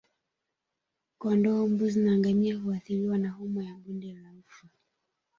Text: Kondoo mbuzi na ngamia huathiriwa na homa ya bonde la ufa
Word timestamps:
Kondoo 1.19 1.67
mbuzi 1.67 1.99
na 1.99 2.17
ngamia 2.17 2.57
huathiriwa 2.57 3.17
na 3.17 3.29
homa 3.31 3.63
ya 3.63 3.73
bonde 3.77 4.13
la 4.13 4.33
ufa 4.39 4.67